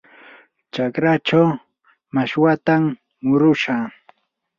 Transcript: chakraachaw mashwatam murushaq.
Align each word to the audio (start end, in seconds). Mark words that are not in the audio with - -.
chakraachaw 0.73 1.47
mashwatam 2.15 2.83
murushaq. 3.25 3.83